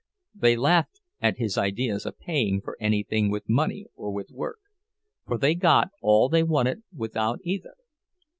[0.33, 5.53] They laughed at his ideas of paying for anything with money or with work—for they
[5.53, 7.75] got all they wanted without either.